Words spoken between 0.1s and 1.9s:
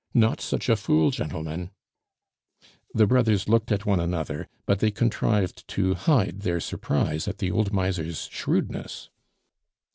Not such a fool, gentlemen"